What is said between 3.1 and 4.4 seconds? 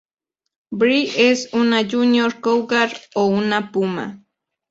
o una "Puma".